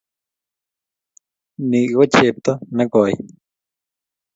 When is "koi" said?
2.93-3.13